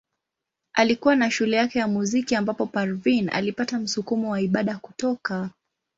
Alikuwa 0.73 1.15
na 1.15 1.31
shule 1.31 1.57
yake 1.57 1.79
ya 1.79 1.87
muziki 1.87 2.35
ambapo 2.35 2.65
Parveen 2.65 3.29
alipata 3.29 3.79
msukumo 3.79 4.31
wa 4.31 4.41
ibada 4.41 4.77
kutoka. 4.77 5.49